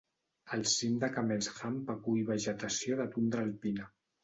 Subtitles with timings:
[0.55, 3.89] El cim de Camel's Hump acull vegetació de tundra alpina.